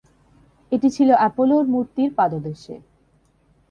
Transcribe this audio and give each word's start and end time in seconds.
এটি 0.71 0.87
ছিল 0.89 1.09
অ্যাপোলোর 1.13 1.65
মূর্তির 1.67 2.09
পাদদেশে। 2.15 2.75